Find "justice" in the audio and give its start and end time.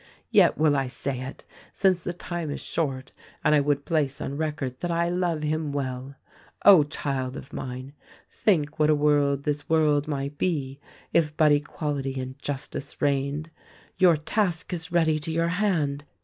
12.41-12.99